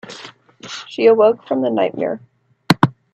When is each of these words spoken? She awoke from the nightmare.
She 0.87 1.05
awoke 1.05 1.45
from 1.47 1.61
the 1.61 1.69
nightmare. 1.69 2.21